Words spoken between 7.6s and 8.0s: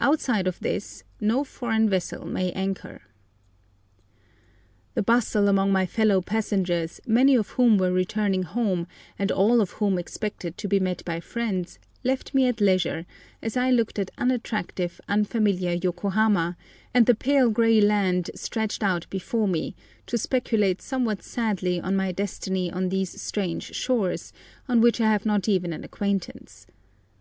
were